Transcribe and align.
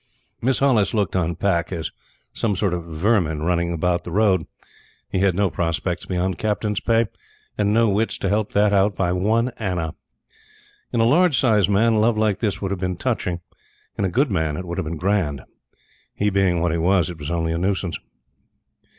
Miss 0.41 0.57
Hollis 0.57 0.95
looked 0.95 1.15
on 1.15 1.35
Pack 1.35 1.71
as 1.71 1.91
some 2.33 2.55
sort 2.55 2.73
of 2.73 2.85
vermin 2.85 3.43
running 3.43 3.71
about 3.71 4.03
the 4.03 4.09
road. 4.11 4.47
He 5.11 5.19
had 5.19 5.35
no 5.35 5.51
prospects 5.51 6.07
beyond 6.07 6.39
Captain's 6.39 6.79
pay, 6.79 7.05
and 7.55 7.71
no 7.71 7.87
wits 7.87 8.17
to 8.17 8.27
help 8.29 8.53
that 8.53 8.73
out 8.73 8.95
by 8.95 9.11
one 9.11 9.49
anna. 9.59 9.93
In 10.91 11.01
a 11.01 11.05
large 11.05 11.37
sized 11.37 11.69
man, 11.69 11.97
love 12.01 12.17
like 12.17 12.41
his 12.41 12.63
would 12.63 12.71
have 12.71 12.79
been 12.79 12.97
touching. 12.97 13.41
In 13.95 14.03
a 14.03 14.09
good 14.09 14.31
man 14.31 14.57
it 14.57 14.65
would 14.65 14.79
have 14.79 14.85
been 14.85 14.97
grand. 14.97 15.43
He 16.15 16.31
being 16.31 16.61
what 16.61 16.71
he 16.71 16.79
was, 16.79 17.11
it 17.11 17.19
was 17.19 17.29
only 17.29 17.51
a 17.53 17.59
nuisance. 17.59 17.99